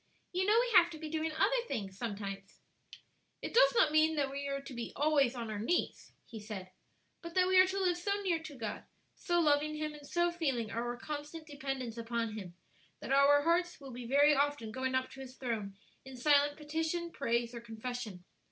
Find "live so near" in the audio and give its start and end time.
7.79-8.39